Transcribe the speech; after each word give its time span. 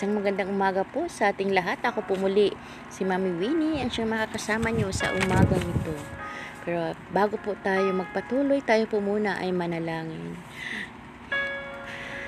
Isang 0.00 0.16
magandang 0.16 0.48
umaga 0.48 0.80
po 0.80 1.12
sa 1.12 1.28
ating 1.28 1.52
lahat. 1.52 1.76
Ako 1.84 2.00
po 2.08 2.16
muli, 2.16 2.56
si 2.88 3.04
Mami 3.04 3.36
Winnie, 3.36 3.84
ang 3.84 3.92
siyang 3.92 4.08
makakasama 4.08 4.72
niyo 4.72 4.88
sa 4.96 5.12
umagang 5.12 5.60
ito. 5.60 5.92
Pero 6.64 6.96
bago 7.12 7.36
po 7.36 7.52
tayo 7.60 7.92
magpatuloy, 7.92 8.64
tayo 8.64 8.88
po 8.88 9.04
muna 9.04 9.36
ay 9.36 9.52
manalangin. 9.52 10.40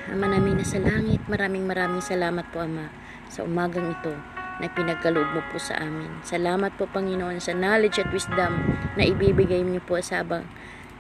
Ama 0.04 0.36
namin 0.36 0.60
na 0.60 0.68
sa 0.68 0.84
langit, 0.84 1.24
maraming 1.24 1.64
maraming 1.64 2.04
salamat 2.04 2.44
po 2.52 2.60
Ama 2.60 2.92
sa 3.32 3.40
umagang 3.40 3.88
ito 3.88 4.20
na 4.60 4.68
pinagkaloob 4.68 5.32
mo 5.32 5.40
po 5.48 5.56
sa 5.56 5.80
amin. 5.80 6.12
Salamat 6.28 6.76
po 6.76 6.84
Panginoon 6.84 7.40
sa 7.40 7.56
knowledge 7.56 8.04
at 8.04 8.12
wisdom 8.12 8.52
na 9.00 9.08
ibibigay 9.08 9.64
niyo 9.64 9.80
po 9.80 9.96
sa 10.04 10.20
abang 10.20 10.44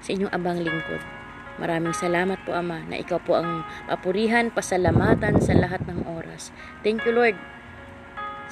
sa 0.00 0.16
inyong 0.16 0.32
abang 0.32 0.56
lingkod. 0.56 1.21
Maraming 1.62 1.94
salamat 1.94 2.42
po 2.42 2.58
Ama 2.58 2.82
na 2.90 2.98
ikaw 2.98 3.22
po 3.22 3.38
ang 3.38 3.62
papurihan, 3.86 4.50
pasalamatan 4.50 5.38
sa 5.38 5.54
lahat 5.54 5.86
ng 5.86 6.10
oras. 6.10 6.50
Thank 6.82 7.06
you 7.06 7.14
Lord 7.14 7.38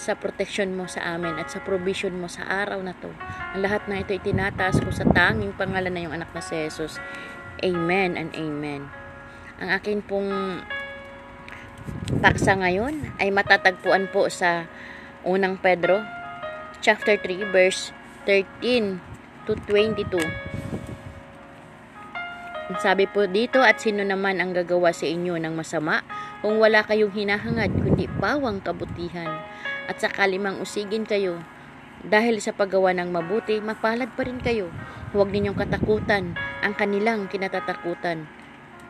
sa 0.01 0.15
protection 0.17 0.79
mo 0.79 0.89
sa 0.89 1.19
amin 1.19 1.37
at 1.37 1.53
sa 1.53 1.61
provision 1.61 2.17
mo 2.17 2.31
sa 2.31 2.47
araw 2.47 2.81
na 2.81 2.95
to. 2.97 3.11
Ang 3.53 3.67
lahat 3.67 3.85
na 3.91 4.01
ito 4.01 4.17
itinataas 4.17 4.81
ko 4.81 4.89
sa 4.95 5.05
tanging 5.05 5.53
pangalan 5.59 5.93
na 5.93 6.03
yung 6.07 6.15
anak 6.15 6.31
na 6.33 6.41
si 6.41 6.57
Jesus. 6.57 6.97
Amen 7.61 8.17
and 8.17 8.33
amen. 8.33 8.89
Ang 9.61 9.69
akin 9.69 10.01
pong 10.01 10.31
paksa 12.25 12.57
ngayon 12.57 13.13
ay 13.21 13.29
matatagpuan 13.29 14.09
po 14.09 14.33
sa 14.33 14.71
unang 15.27 15.61
Pedro 15.61 16.01
chapter 16.81 17.21
3 17.21 17.53
verse 17.53 17.93
13 18.25 19.05
to 19.45 19.53
22. 19.69 20.50
Sabi 22.79 23.11
po 23.11 23.27
dito, 23.27 23.59
at 23.59 23.83
sino 23.83 24.07
naman 24.07 24.39
ang 24.39 24.55
gagawa 24.55 24.95
sa 24.95 25.03
inyo 25.03 25.35
ng 25.43 25.59
masama 25.59 26.07
kung 26.39 26.63
wala 26.63 26.87
kayong 26.87 27.11
hinahangad 27.11 27.75
kundi 27.75 28.07
pawang 28.23 28.63
kabutihan. 28.63 29.43
At 29.91 29.99
sa 29.99 30.07
kalimang 30.07 30.63
usigin 30.63 31.03
kayo, 31.03 31.43
dahil 32.07 32.39
sa 32.39 32.55
paggawa 32.55 32.95
ng 32.95 33.11
mabuti, 33.11 33.59
mapalad 33.59 34.15
pa 34.15 34.23
rin 34.23 34.39
kayo. 34.39 34.71
Huwag 35.11 35.35
ninyong 35.35 35.59
katakutan 35.59 36.39
ang 36.63 36.79
kanilang 36.79 37.27
kinatatakutan. 37.27 38.31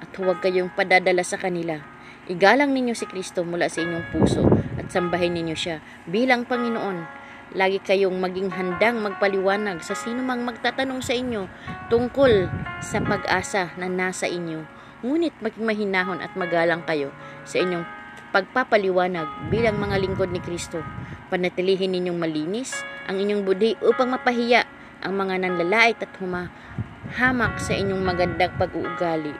At 0.05 0.13
huwag 0.13 0.45
kayong 0.45 0.77
padadala 0.77 1.25
sa 1.25 1.41
kanila. 1.41 1.81
Igalang 2.29 2.77
ninyo 2.77 2.93
si 2.93 3.09
Kristo 3.09 3.49
mula 3.49 3.73
sa 3.73 3.81
inyong 3.81 4.13
puso 4.13 4.45
at 4.77 4.87
sambahin 4.93 5.35
ninyo 5.35 5.57
siya 5.57 5.83
bilang 6.07 6.47
Panginoon 6.47 7.20
Lagi 7.51 7.83
kayong 7.83 8.15
maging 8.23 8.55
handang 8.55 9.03
magpaliwanag 9.03 9.83
sa 9.83 9.99
sino 9.99 10.23
mang 10.23 10.47
magtatanong 10.47 11.03
sa 11.03 11.19
inyo 11.19 11.51
tungkol 11.91 12.47
sa 12.79 13.03
pag-asa 13.03 13.75
na 13.75 13.91
nasa 13.91 14.31
inyo. 14.31 14.63
Ngunit 15.03 15.35
maging 15.43 15.67
mahinahon 15.67 16.23
at 16.23 16.31
magalang 16.39 16.87
kayo 16.87 17.11
sa 17.43 17.59
inyong 17.59 17.83
pagpapaliwanag 18.31 19.51
bilang 19.51 19.83
mga 19.83 19.99
lingkod 19.99 20.31
ni 20.31 20.39
Kristo. 20.39 20.79
Panatilihin 21.27 21.91
ninyong 21.91 22.23
malinis 22.23 22.71
ang 23.11 23.19
inyong 23.19 23.43
budi 23.43 23.75
upang 23.83 24.15
mapahiya 24.15 24.63
ang 25.03 25.19
mga 25.19 25.43
nanlalait 25.43 25.99
at 25.99 26.13
humahamak 26.23 27.59
sa 27.59 27.75
inyong 27.75 28.03
magandang 28.07 28.55
pag-uugali. 28.63 29.35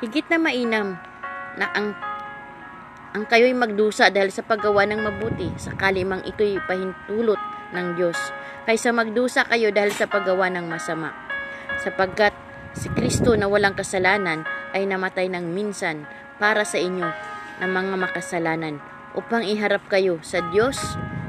Higit 0.00 0.24
na 0.32 0.40
mainam 0.40 0.96
na 1.60 1.68
ang 1.76 1.92
ang 3.12 3.28
kayo'y 3.28 3.52
magdusa 3.52 4.08
dahil 4.08 4.32
sa 4.32 4.40
paggawa 4.40 4.88
ng 4.88 5.04
mabuti, 5.04 5.52
sakali 5.60 6.00
mang 6.00 6.24
ito'y 6.24 6.56
pahintulot 6.64 7.36
ng 7.76 7.86
Diyos, 8.00 8.16
kaysa 8.64 8.88
magdusa 8.88 9.44
kayo 9.44 9.68
dahil 9.68 9.92
sa 9.92 10.08
paggawa 10.08 10.48
ng 10.48 10.64
masama. 10.64 11.12
Sapagkat 11.84 12.32
si 12.72 12.88
Kristo 12.88 13.36
na 13.36 13.52
walang 13.52 13.76
kasalanan 13.76 14.48
ay 14.72 14.88
namatay 14.88 15.28
ng 15.28 15.44
minsan 15.52 16.08
para 16.40 16.64
sa 16.64 16.80
inyo 16.80 17.04
na 17.60 17.66
mga 17.68 18.00
makasalanan 18.00 18.80
upang 19.12 19.44
iharap 19.44 19.84
kayo 19.92 20.16
sa 20.24 20.40
Diyos. 20.48 20.80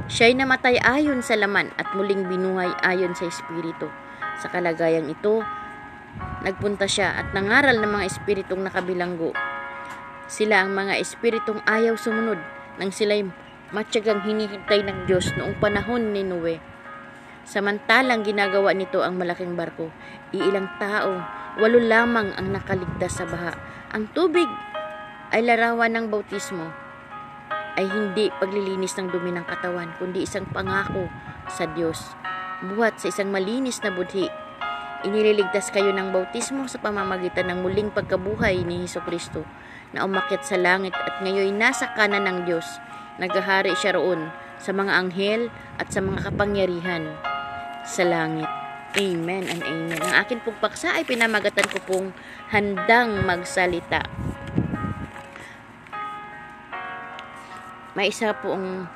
Siya'y 0.07 0.39
namatay 0.39 0.79
ayon 0.79 1.19
sa 1.19 1.35
laman 1.35 1.67
at 1.75 1.91
muling 1.99 2.31
binuhay 2.31 2.71
ayon 2.87 3.11
sa 3.11 3.27
Espiritu. 3.27 3.91
Sa 4.39 4.47
kalagayang 4.47 5.11
ito, 5.11 5.43
nagpunta 6.47 6.87
siya 6.87 7.11
at 7.11 7.35
nangaral 7.35 7.75
ng 7.83 7.91
mga 7.91 8.07
espiritong 8.07 8.63
nakabilanggo 8.63 9.35
sila 10.27 10.63
ang 10.63 10.71
mga 10.71 10.99
espiritong 11.03 11.59
ayaw 11.67 11.99
sumunod 11.99 12.39
nang 12.79 12.89
sila'y 12.89 13.27
matyagang 13.73 14.23
hinihintay 14.23 14.85
ng 14.85 15.09
Diyos 15.09 15.33
noong 15.35 15.57
panahon 15.57 16.13
ni 16.13 16.21
Noe. 16.21 16.61
Samantalang 17.43 18.23
ginagawa 18.23 18.71
nito 18.71 19.03
ang 19.03 19.19
malaking 19.19 19.59
barko, 19.59 19.91
iilang 20.31 20.69
tao, 20.79 21.19
walo 21.59 21.79
lamang 21.81 22.31
ang 22.39 22.55
nakaligtas 22.55 23.19
sa 23.19 23.27
baha. 23.27 23.51
Ang 23.91 24.07
tubig 24.15 24.47
ay 25.35 25.43
larawan 25.43 25.91
ng 25.91 26.05
bautismo, 26.07 26.71
ay 27.73 27.89
hindi 27.89 28.29
paglilinis 28.37 28.95
ng 28.95 29.11
dumi 29.11 29.33
ng 29.33 29.43
katawan, 29.49 29.91
kundi 29.97 30.23
isang 30.23 30.47
pangako 30.47 31.09
sa 31.51 31.67
Diyos. 31.73 31.99
Buhat 32.63 33.01
sa 33.01 33.11
isang 33.11 33.33
malinis 33.33 33.81
na 33.83 33.91
budhi, 33.91 34.29
iniligtas 35.03 35.67
kayo 35.73 35.91
ng 35.91 36.15
bautismo 36.15 36.69
sa 36.71 36.79
pamamagitan 36.79 37.51
ng 37.51 37.59
muling 37.59 37.91
pagkabuhay 37.91 38.63
ni 38.63 38.87
Heso 38.87 39.03
Kristo 39.03 39.43
na 39.93 40.03
umakyat 40.03 40.41
sa 40.41 40.57
langit 40.57 40.91
at 40.97 41.21
ngayon 41.21 41.53
nasa 41.55 41.93
kanan 41.93 42.25
ng 42.25 42.39
Diyos. 42.49 42.65
Naghahari 43.21 43.77
siya 43.77 43.93
roon 43.93 44.33
sa 44.57 44.73
mga 44.73 44.91
anghel 44.97 45.53
at 45.77 45.93
sa 45.93 46.01
mga 46.01 46.33
kapangyarihan 46.33 47.13
sa 47.85 48.03
langit. 48.03 48.49
Amen 48.93 49.49
and 49.49 49.61
amen. 49.65 50.01
Ang 50.01 50.13
akin 50.17 50.41
pong 50.41 50.57
paksa 50.61 50.97
ay 50.97 51.05
pinamagatan 51.05 51.65
ko 51.69 51.77
pong 51.85 52.07
handang 52.49 53.25
magsalita. 53.25 54.05
May 57.93 58.09
isa 58.09 58.33
pong 58.33 58.89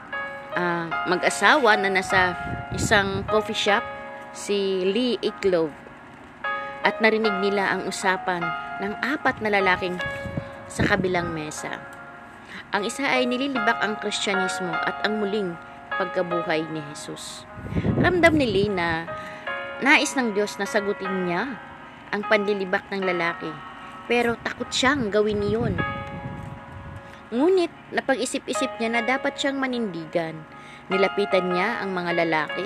uh, 0.58 0.86
mag-asawa 1.06 1.78
na 1.78 1.94
nasa 1.94 2.34
isang 2.74 3.22
coffee 3.30 3.58
shop, 3.58 3.86
si 4.34 4.86
Lee 4.86 5.22
Iglove. 5.22 5.74
At 6.82 6.98
narinig 7.02 7.34
nila 7.42 7.78
ang 7.78 7.90
usapan 7.90 8.42
ng 8.82 8.94
apat 9.02 9.42
na 9.42 9.54
lalaking 9.54 9.98
sa 10.68 10.84
kabilang 10.84 11.32
mesa. 11.32 11.80
Ang 12.76 12.84
isa 12.88 13.08
ay 13.08 13.24
nililibak 13.24 13.80
ang 13.80 13.96
Kristyanismo 14.00 14.72
at 14.72 15.04
ang 15.08 15.24
muling 15.24 15.56
pagkabuhay 15.96 16.68
ni 16.70 16.84
Jesus. 16.92 17.48
Ramdam 17.98 18.38
ni 18.38 18.48
Lee 18.48 18.72
na 18.72 19.08
nais 19.82 20.14
ng 20.14 20.36
Diyos 20.36 20.60
na 20.60 20.68
sagutin 20.68 21.26
niya 21.26 21.58
ang 22.14 22.24
panlilibak 22.28 22.88
ng 22.92 23.04
lalaki, 23.04 23.52
pero 24.06 24.36
takot 24.44 24.70
siyang 24.72 25.12
gawin 25.12 25.44
iyon. 25.44 25.76
Ngunit 27.28 27.72
napag-isip-isip 27.92 28.80
niya 28.80 28.90
na 28.94 29.02
dapat 29.04 29.36
siyang 29.36 29.60
manindigan. 29.60 30.48
Nilapitan 30.88 31.52
niya 31.52 31.84
ang 31.84 31.92
mga 31.92 32.24
lalaki. 32.24 32.64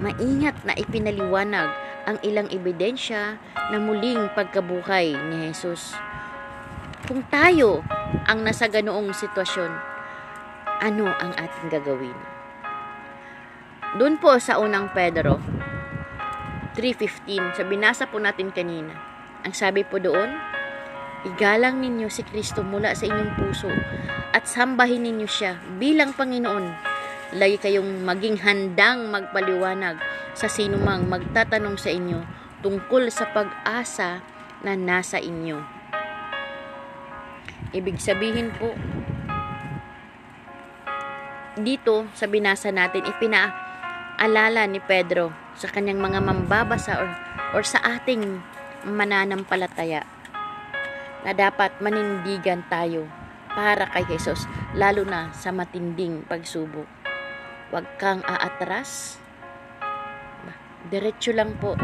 Maingat 0.00 0.56
na 0.64 0.72
ipinaliwanag 0.72 1.68
ang 2.08 2.16
ilang 2.24 2.48
ebidensya 2.48 3.36
na 3.68 3.76
muling 3.76 4.32
pagkabuhay 4.32 5.12
ni 5.12 5.52
Jesus. 5.52 5.92
Kung 7.10 7.26
tayo 7.26 7.82
ang 8.30 8.46
nasa 8.46 8.70
ganoong 8.70 9.10
sitwasyon, 9.10 9.72
ano 10.78 11.10
ang 11.10 11.34
ating 11.34 11.66
gagawin? 11.66 12.14
Doon 13.98 14.14
po 14.22 14.38
sa 14.38 14.62
unang 14.62 14.94
Pedro 14.94 15.42
3.15, 16.78 17.58
sa 17.58 17.66
binasa 17.66 18.06
po 18.06 18.22
natin 18.22 18.54
kanina, 18.54 18.94
ang 19.42 19.50
sabi 19.50 19.82
po 19.82 19.98
doon, 19.98 20.38
Igalang 21.26 21.82
ninyo 21.82 22.06
si 22.06 22.22
Kristo 22.22 22.62
mula 22.62 22.94
sa 22.94 23.10
inyong 23.10 23.34
puso 23.34 23.74
at 24.30 24.46
sambahin 24.46 25.02
ninyo 25.02 25.26
siya 25.26 25.58
bilang 25.82 26.14
Panginoon. 26.14 26.70
Lagi 27.34 27.58
kayong 27.58 28.06
maging 28.06 28.38
handang 28.38 29.10
magpaliwanag 29.10 29.98
sa 30.38 30.46
sinumang 30.46 31.10
magtatanong 31.10 31.74
sa 31.74 31.90
inyo 31.90 32.22
tungkol 32.62 33.10
sa 33.10 33.26
pag-asa 33.34 34.22
na 34.62 34.78
nasa 34.78 35.18
inyo. 35.18 35.79
Ibig 37.70 38.02
sabihin 38.02 38.50
po, 38.58 38.74
dito 41.54 42.10
sa 42.18 42.26
binasa 42.26 42.74
natin, 42.74 43.06
ipinaalala 43.06 44.66
ni 44.66 44.82
Pedro 44.82 45.30
sa 45.54 45.70
kanyang 45.70 46.02
mga 46.02 46.18
mambabasa 46.18 46.98
or, 46.98 47.10
or 47.54 47.62
sa 47.62 47.78
ating 47.86 48.42
mananampalataya 48.82 50.02
na 51.22 51.30
dapat 51.30 51.70
manindigan 51.78 52.66
tayo 52.66 53.06
para 53.54 53.86
kay 53.94 54.02
Jesus, 54.10 54.50
lalo 54.74 55.06
na 55.06 55.30
sa 55.30 55.54
matinding 55.54 56.26
pagsubok. 56.26 56.90
Huwag 57.70 57.86
kang 58.02 58.26
aatras. 58.26 59.22
Diretso 60.90 61.30
lang 61.30 61.54
po. 61.62 61.78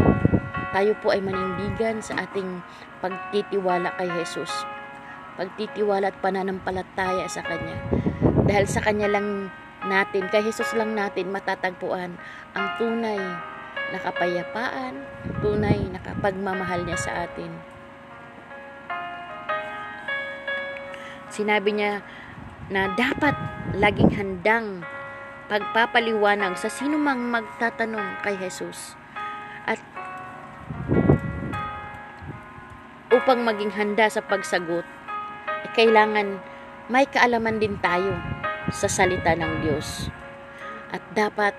Tayo 0.74 0.98
po 0.98 1.14
ay 1.14 1.22
manindigan 1.22 2.02
sa 2.02 2.26
ating 2.26 2.58
pagtitiwala 2.98 3.94
kay 3.94 4.10
Jesus 4.18 4.50
pagtitiwala 5.36 6.10
at 6.10 6.18
pananampalataya 6.18 7.28
sa 7.28 7.44
Kanya. 7.44 7.76
Dahil 8.48 8.66
sa 8.66 8.80
Kanya 8.82 9.06
lang 9.12 9.52
natin, 9.86 10.26
kay 10.32 10.42
Jesus 10.42 10.72
lang 10.74 10.96
natin 10.96 11.30
matatagpuan 11.30 12.18
ang 12.56 12.66
tunay 12.80 13.20
na 13.92 13.98
kapayapaan, 14.02 15.04
tunay 15.44 15.78
na 15.92 16.00
kapagmamahal 16.02 16.82
niya 16.82 16.98
sa 16.98 17.12
atin. 17.28 17.52
Sinabi 21.30 21.70
niya 21.76 22.00
na 22.72 22.90
dapat 22.96 23.36
laging 23.76 24.16
handang 24.16 24.82
pagpapaliwanag 25.46 26.58
sa 26.58 26.66
sino 26.66 26.98
mang 26.98 27.30
magtatanong 27.30 28.24
kay 28.26 28.34
Jesus. 28.40 28.98
At 29.66 29.78
upang 33.14 33.46
maging 33.46 33.74
handa 33.74 34.10
sa 34.10 34.22
pagsagot, 34.22 34.82
eh, 35.64 35.70
kailangan 35.72 36.42
may 36.92 37.08
kaalaman 37.08 37.58
din 37.62 37.78
tayo 37.80 38.14
sa 38.70 38.90
salita 38.90 39.32
ng 39.34 39.62
Diyos. 39.64 40.10
At 40.90 41.02
dapat 41.14 41.54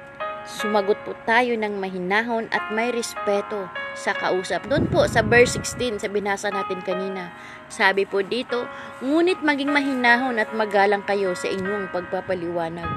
sumagot 0.48 0.96
po 1.04 1.12
tayo 1.28 1.60
ng 1.60 1.76
mahinahon 1.80 2.48
at 2.56 2.72
may 2.72 2.96
respeto 2.96 3.68
sa 3.98 4.16
kausap. 4.16 4.64
Doon 4.72 4.88
po 4.88 5.04
sa 5.10 5.26
verse 5.26 5.60
16 5.60 6.06
sa 6.06 6.08
binasa 6.08 6.48
natin 6.48 6.80
kanina. 6.86 7.36
Sabi 7.68 8.08
po 8.08 8.24
dito, 8.24 8.70
ngunit 9.04 9.44
maging 9.44 9.74
mahinahon 9.74 10.40
at 10.40 10.54
magalang 10.56 11.04
kayo 11.04 11.36
sa 11.36 11.52
inyong 11.52 11.92
pagpapaliwanag 11.92 12.88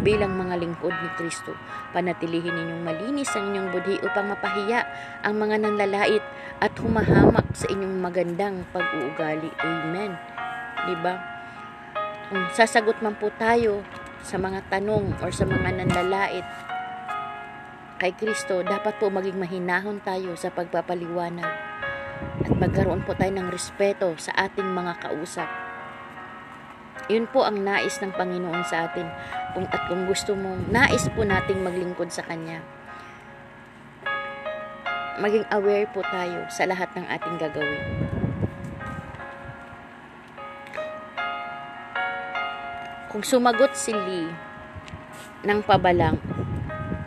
bilang 0.00 0.38
mga 0.38 0.56
lingkod 0.62 0.94
ni 0.94 1.10
Kristo. 1.18 1.52
Panatilihin 1.90 2.54
ninyong 2.54 2.82
malinis 2.86 3.34
ang 3.34 3.52
inyong 3.52 3.68
budhi 3.74 3.98
upang 4.00 4.30
mapahiya 4.30 4.86
ang 5.26 5.36
mga 5.36 5.66
nanlalait 5.66 6.24
at 6.62 6.72
humahamak 6.78 7.44
sa 7.52 7.66
inyong 7.68 7.98
magandang 8.00 8.62
pag-uugali. 8.70 9.50
Amen. 9.60 10.35
'Di 10.86 10.96
ba? 11.02 11.14
Kung 12.30 12.46
sasagot 12.54 13.02
man 13.02 13.18
po 13.18 13.30
tayo 13.34 13.82
sa 14.22 14.38
mga 14.38 14.66
tanong 14.70 15.18
or 15.22 15.30
sa 15.30 15.46
mga 15.46 15.82
nanlalait 15.82 16.46
kay 17.96 18.12
Kristo, 18.14 18.60
dapat 18.60 18.98
po 19.00 19.08
maging 19.08 19.40
mahinahon 19.40 19.98
tayo 20.04 20.36
sa 20.38 20.52
pagpapaliwanag 20.52 21.54
at 22.44 22.52
magkaroon 22.52 23.02
po 23.02 23.16
tayo 23.16 23.32
ng 23.34 23.48
respeto 23.50 24.14
sa 24.20 24.34
ating 24.36 24.68
mga 24.68 25.00
kausap. 25.00 25.48
Yun 27.06 27.30
po 27.30 27.46
ang 27.46 27.62
nais 27.62 28.02
ng 28.02 28.10
Panginoon 28.10 28.66
sa 28.66 28.90
atin. 28.90 29.06
Kung, 29.54 29.66
at 29.70 29.86
kung 29.86 30.10
gusto 30.10 30.34
mo, 30.34 30.58
nais 30.68 31.06
po 31.14 31.22
nating 31.22 31.62
maglingkod 31.62 32.10
sa 32.10 32.26
Kanya. 32.26 32.60
Maging 35.22 35.46
aware 35.54 35.86
po 35.94 36.02
tayo 36.02 36.44
sa 36.50 36.66
lahat 36.66 36.90
ng 36.98 37.06
ating 37.06 37.36
gagawin. 37.40 38.05
Kung 43.16 43.24
sumagot 43.24 43.72
si 43.72 43.96
Lee 43.96 44.28
ng 45.48 45.64
pabalang, 45.64 46.20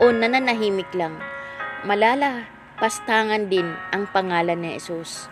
o 0.02 0.10
nananahimik 0.10 0.90
lang, 0.98 1.14
malala 1.86 2.50
pastangan 2.82 3.46
din 3.46 3.70
ang 3.94 4.10
pangalan 4.10 4.58
ni 4.58 4.74
Jesus. 4.82 5.30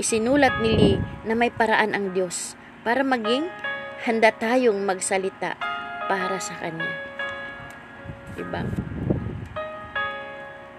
Isinulat 0.00 0.64
ni 0.64 0.72
Lee 0.80 0.98
na 1.28 1.36
may 1.36 1.52
paraan 1.52 1.92
ang 1.92 2.16
Diyos 2.16 2.56
para 2.88 3.04
maging 3.04 3.52
handa 4.08 4.32
tayong 4.32 4.80
magsalita 4.88 5.60
para 6.08 6.40
sa 6.40 6.56
Kanya. 6.56 6.88
Diba? 8.32 8.64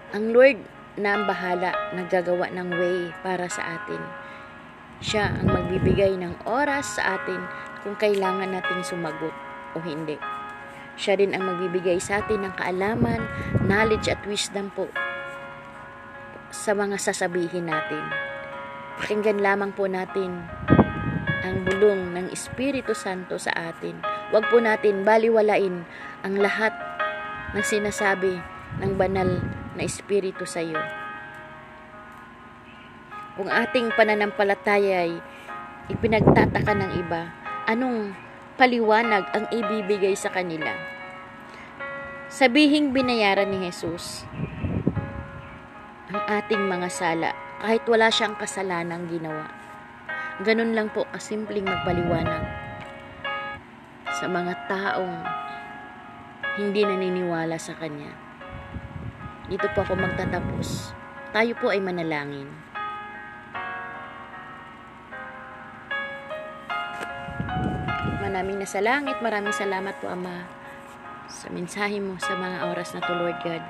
Ang 0.10 0.26
Lord 0.34 0.58
na 0.98 1.22
ang 1.22 1.30
bahala 1.30 1.94
naggagawa 1.94 2.50
ng 2.50 2.70
way 2.82 3.14
para 3.22 3.46
sa 3.46 3.78
atin. 3.78 4.25
Siya 5.04 5.36
ang 5.42 5.52
magbibigay 5.52 6.16
ng 6.16 6.48
oras 6.48 6.96
sa 6.96 7.20
atin 7.20 7.42
kung 7.84 8.00
kailangan 8.00 8.56
nating 8.56 8.84
sumagot 8.88 9.36
o 9.76 9.84
hindi. 9.84 10.16
Siya 10.96 11.20
rin 11.20 11.36
ang 11.36 11.44
magbibigay 11.44 12.00
sa 12.00 12.24
atin 12.24 12.48
ng 12.48 12.54
kaalaman, 12.56 13.20
knowledge 13.68 14.08
at 14.08 14.24
wisdom 14.24 14.72
po 14.72 14.88
sa 16.56 16.72
mga 16.72 16.96
sasabihin 16.96 17.68
natin. 17.68 18.04
Pakinggan 19.04 19.44
lamang 19.44 19.76
po 19.76 19.92
natin 19.92 20.48
ang 21.44 21.68
bulong 21.68 22.16
ng 22.16 22.32
Espiritu 22.32 22.96
Santo 22.96 23.36
sa 23.36 23.52
atin. 23.52 24.00
Huwag 24.32 24.48
po 24.48 24.64
natin 24.64 25.04
baliwalain 25.04 25.84
ang 26.24 26.36
lahat 26.40 26.72
ng 27.52 27.62
sinasabi 27.62 28.40
ng 28.80 28.92
banal 28.96 29.44
na 29.76 29.84
Espiritu 29.84 30.48
sa 30.48 30.64
iyo. 30.64 31.05
Kung 33.36 33.52
ating 33.52 33.92
pananampalataya 34.00 35.04
ay 35.04 35.20
ipinagtataka 35.92 36.72
ng 36.72 36.92
iba, 37.04 37.36
anong 37.68 38.16
paliwanag 38.56 39.28
ang 39.36 39.46
ibibigay 39.52 40.16
sa 40.16 40.32
kanila. 40.32 40.72
Sabihing 42.32 42.96
binayaran 42.96 43.52
ni 43.52 43.68
Jesus 43.68 44.24
ang 46.08 46.24
ating 46.32 46.64
mga 46.64 46.88
sala 46.88 47.36
kahit 47.60 47.84
wala 47.92 48.08
siyang 48.08 48.40
kasalanang 48.40 49.12
ginawa. 49.12 49.52
Ganun 50.48 50.72
lang 50.72 50.88
po 50.96 51.04
kasimpleng 51.12 51.68
magpaliwanag 51.68 52.44
sa 54.16 54.32
mga 54.32 54.54
taong 54.72 55.16
hindi 56.56 56.88
naniniwala 56.88 57.60
sa 57.60 57.76
Kanya. 57.76 58.16
Dito 59.52 59.68
po 59.76 59.84
ako 59.84 60.00
magtatapos. 60.00 60.96
Tayo 61.36 61.52
po 61.60 61.76
ay 61.76 61.84
manalangin. 61.84 62.65
Naming 68.46 68.62
nasa 68.62 68.78
langit. 68.78 69.18
Maraming 69.26 69.58
salamat 69.58 69.98
po, 69.98 70.06
Ama, 70.06 70.46
sa 71.26 71.50
mensahe 71.50 71.98
mo 71.98 72.14
sa 72.22 72.38
mga 72.38 72.70
oras 72.70 72.94
na 72.94 73.02
to, 73.02 73.18
Lord 73.18 73.42
God. 73.42 73.64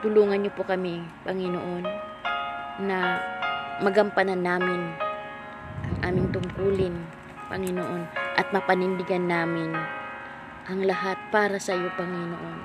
Tulungan 0.00 0.40
niyo 0.40 0.52
po 0.56 0.64
kami, 0.64 1.04
Panginoon, 1.28 1.84
na 2.88 3.20
magampanan 3.84 4.40
namin 4.40 4.96
ang 5.84 5.96
aming 6.08 6.32
tungkulin, 6.32 7.04
Panginoon, 7.52 8.08
at 8.40 8.48
mapanindigan 8.56 9.28
namin 9.28 9.76
ang 10.72 10.88
lahat 10.88 11.20
para 11.28 11.60
sa 11.60 11.76
iyo, 11.76 11.92
Panginoon. 12.00 12.58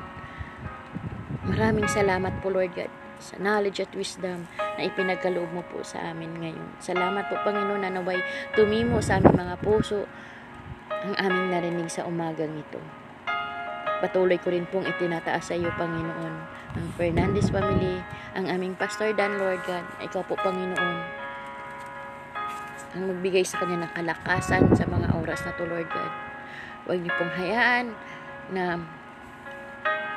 Maraming 1.43 1.91
salamat 1.91 2.39
po, 2.39 2.47
Lord 2.47 2.71
God, 2.71 3.00
sa 3.21 3.37
knowledge 3.37 3.85
at 3.85 3.93
wisdom 3.93 4.49
na 4.57 4.81
ipinagkaloob 4.89 5.53
mo 5.53 5.61
po 5.69 5.85
sa 5.85 6.11
amin 6.11 6.33
ngayon. 6.41 6.67
Salamat 6.81 7.29
po 7.29 7.37
Panginoon 7.45 7.85
na 7.85 7.93
naway 7.93 8.17
tumimo 8.57 8.99
sa 8.99 9.21
aming 9.21 9.37
mga 9.37 9.55
puso 9.61 10.09
ang 11.01 11.13
aming 11.17 11.47
narinig 11.49 11.89
sa 11.89 12.05
umagang 12.05 12.53
ito. 12.57 12.77
Patuloy 14.01 14.41
ko 14.41 14.49
rin 14.49 14.65
pong 14.65 14.89
itinataas 14.89 15.53
sa 15.53 15.57
iyo, 15.57 15.69
Panginoon, 15.77 16.33
ang 16.73 16.87
Fernandez 16.97 17.53
family, 17.53 18.01
ang 18.33 18.49
aming 18.49 18.73
Pastor 18.73 19.13
Dan, 19.13 19.37
Lord 19.37 19.61
God. 19.65 19.85
Ikaw 20.01 20.25
po, 20.25 20.33
Panginoon, 20.41 20.97
ang 22.91 23.03
magbigay 23.07 23.45
sa 23.45 23.61
kanya 23.61 23.85
ng 23.85 23.93
kalakasan 23.93 24.73
sa 24.73 24.89
mga 24.89 25.13
oras 25.21 25.45
na 25.45 25.53
to, 25.53 25.69
Lord 25.69 25.85
God. 25.89 26.13
Huwag 26.89 26.97
niyo 26.97 27.13
pong 27.13 27.33
hayaan 27.37 27.85
na 28.49 28.81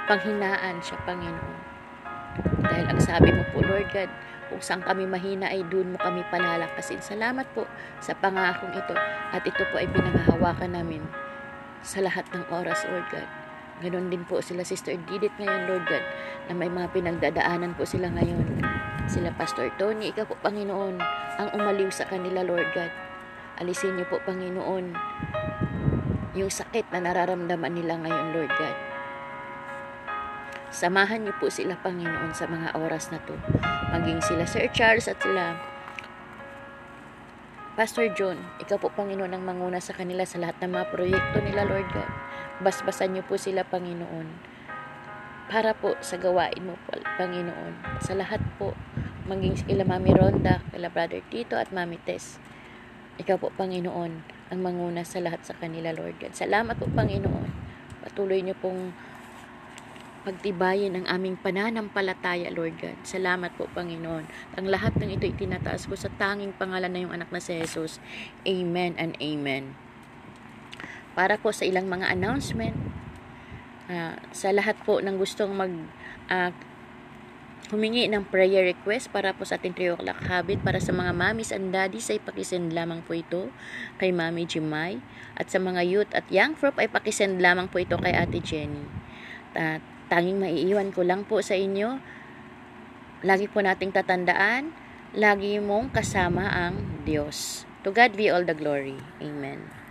panghinaan 0.08 0.80
siya, 0.80 0.96
Panginoon. 1.04 1.53
Dahil 2.74 2.90
ang 2.90 2.98
sabi 2.98 3.30
mo 3.30 3.46
po, 3.54 3.62
Lord 3.62 3.86
God, 3.94 4.10
kung 4.50 4.58
saan 4.58 4.82
kami 4.82 5.06
mahina 5.06 5.46
ay 5.46 5.62
doon 5.70 5.94
mo 5.94 5.98
kami 6.02 6.26
palalakasin. 6.26 6.98
Salamat 6.98 7.46
po 7.54 7.70
sa 8.02 8.18
pangakong 8.18 8.74
ito 8.74 8.98
at 9.30 9.46
ito 9.46 9.62
po 9.70 9.78
ay 9.78 9.86
pinangahawakan 9.94 10.74
namin 10.74 11.06
sa 11.86 12.02
lahat 12.02 12.26
ng 12.34 12.42
oras, 12.50 12.82
Lord 12.90 13.06
God. 13.14 13.30
Ganon 13.78 14.10
din 14.10 14.26
po 14.26 14.42
sila 14.42 14.66
Sister 14.66 14.98
Didit 15.06 15.30
ngayon, 15.38 15.70
Lord 15.70 15.86
God, 15.86 16.02
na 16.50 16.52
may 16.58 16.66
mga 16.66 16.90
pinagdadaanan 16.90 17.78
po 17.78 17.86
sila 17.86 18.10
ngayon. 18.10 18.58
Sila 19.06 19.30
Pastor 19.38 19.70
Tony, 19.78 20.10
ikaw 20.10 20.26
po, 20.26 20.34
Panginoon, 20.42 20.98
ang 21.38 21.48
umaliw 21.54 21.94
sa 21.94 22.10
kanila, 22.10 22.42
Lord 22.42 22.74
God. 22.74 22.90
Alisin 23.62 23.94
niyo 23.94 24.10
po, 24.10 24.18
Panginoon, 24.26 24.98
yung 26.34 26.50
sakit 26.50 26.90
na 26.90 27.06
nararamdaman 27.06 27.70
nila 27.70 28.02
ngayon, 28.02 28.34
Lord 28.34 28.50
God. 28.58 28.93
Samahan 30.74 31.22
niyo 31.22 31.30
po 31.38 31.46
sila, 31.46 31.78
Panginoon, 31.78 32.34
sa 32.34 32.50
mga 32.50 32.74
oras 32.74 33.14
na 33.14 33.22
to. 33.22 33.38
Maging 33.94 34.18
sila 34.18 34.42
Sir 34.42 34.66
Charles 34.74 35.06
at 35.06 35.22
sila 35.22 35.54
Pastor 37.78 38.10
John, 38.10 38.42
ikaw 38.58 38.82
po, 38.82 38.90
Panginoon, 38.90 39.30
ang 39.30 39.46
manguna 39.46 39.78
sa 39.78 39.94
kanila 39.94 40.26
sa 40.26 40.42
lahat 40.42 40.58
ng 40.58 40.74
mga 40.74 40.86
proyekto 40.90 41.38
nila, 41.46 41.62
Lord 41.62 41.86
God. 41.94 42.10
Basbasan 42.58 43.14
niyo 43.14 43.22
po 43.22 43.38
sila, 43.38 43.62
Panginoon. 43.62 44.26
Para 45.46 45.78
po 45.78 45.94
sa 46.02 46.18
gawain 46.18 46.58
mo, 46.58 46.74
Panginoon. 46.90 48.02
Sa 48.02 48.18
lahat 48.18 48.42
po, 48.58 48.74
maging 49.30 49.54
sila 49.54 49.86
Mami 49.86 50.10
Ronda, 50.10 50.58
kila 50.74 50.90
Brother 50.90 51.22
Tito 51.30 51.54
at 51.54 51.70
Mami 51.70 52.02
Tess. 52.02 52.42
Ikaw 53.22 53.38
po, 53.38 53.54
Panginoon, 53.54 54.12
ang 54.50 54.58
manguna 54.58 55.06
sa 55.06 55.22
lahat 55.22 55.46
sa 55.46 55.54
kanila, 55.54 55.94
Lord 55.94 56.18
God. 56.18 56.34
Salamat 56.34 56.78
po, 56.78 56.90
Panginoon. 56.90 57.50
Patuloy 58.06 58.42
niyo 58.42 58.58
pong 58.58 58.90
pagtibayin 60.24 60.96
ang 60.96 61.06
aming 61.06 61.36
pananampalataya, 61.36 62.48
Lord 62.48 62.80
God. 62.80 62.96
Salamat 63.04 63.52
po, 63.60 63.68
Panginoon. 63.76 64.24
Ang 64.56 64.66
lahat 64.72 64.96
ng 64.96 65.12
ito 65.12 65.28
itinataas 65.28 65.84
ko 65.84 65.94
sa 65.94 66.08
tanging 66.16 66.56
pangalan 66.56 66.88
na 66.88 67.00
yung 67.04 67.12
anak 67.12 67.28
na 67.28 67.44
si 67.44 67.60
Jesus. 67.60 68.00
Amen 68.48 68.96
and 68.96 69.14
Amen. 69.20 69.76
Para 71.12 71.36
po 71.36 71.52
sa 71.52 71.68
ilang 71.68 71.86
mga 71.86 72.10
announcement, 72.10 72.74
uh, 73.92 74.16
sa 74.32 74.48
lahat 74.50 74.80
po 74.82 74.98
ng 74.98 75.20
gustong 75.20 75.52
mag 75.52 75.70
uh, 76.32 76.50
humingi 77.72 78.04
ng 78.04 78.28
prayer 78.28 78.64
request 78.64 79.08
para 79.08 79.32
po 79.32 79.48
sa 79.48 79.56
ating 79.56 79.72
3 79.72 79.96
o'clock 79.96 80.20
habit 80.28 80.60
para 80.60 80.76
sa 80.76 80.92
mga 80.92 81.16
mamis 81.16 81.48
and 81.48 81.72
daddies 81.72 82.12
ay 82.12 82.20
pakisend 82.20 82.76
lamang 82.76 83.00
po 83.00 83.16
ito 83.16 83.48
kay 83.96 84.12
Mami 84.12 84.44
Jimay 84.44 85.00
at 85.32 85.48
sa 85.48 85.56
mga 85.56 85.80
youth 85.80 86.12
at 86.12 86.28
young 86.28 86.52
prop 86.52 86.76
ay 86.76 86.92
pakisend 86.92 87.40
lamang 87.40 87.72
po 87.72 87.80
ito 87.80 87.96
kay 87.96 88.12
Ate 88.12 88.36
Jenny. 88.44 88.84
At 89.56 89.80
tanging 90.08 90.40
maiiwan 90.40 90.90
ko 90.92 91.04
lang 91.04 91.24
po 91.24 91.40
sa 91.40 91.56
inyo 91.56 92.00
lagi 93.24 93.48
po 93.48 93.64
nating 93.64 93.92
tatandaan 93.92 94.68
lagi 95.16 95.56
mong 95.62 95.94
kasama 95.94 96.50
ang 96.50 97.06
Diyos. 97.08 97.64
To 97.86 97.94
God 97.94 98.18
be 98.18 98.28
all 98.28 98.44
the 98.44 98.56
glory. 98.56 98.98
Amen. 99.22 99.83